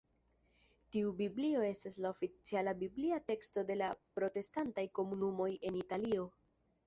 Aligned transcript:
Tiu 0.93 1.09
Biblio 1.19 1.59
estas 1.65 1.97
la 2.05 2.09
oficiala 2.15 2.73
biblia 2.79 3.19
teksto 3.29 3.65
de 3.69 3.77
la 3.83 3.89
protestantaj 4.19 4.87
komunumoj 5.01 5.51
en 5.71 5.77
Italio. 5.85 6.27